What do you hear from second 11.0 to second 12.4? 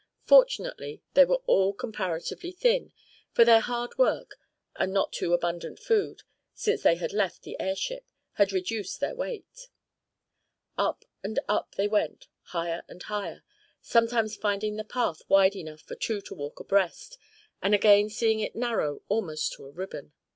and up they went,